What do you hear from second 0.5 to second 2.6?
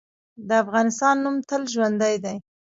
افغانستان نوم تل ژوندی دی.